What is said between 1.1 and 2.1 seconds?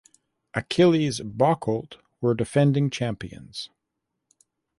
Bocholt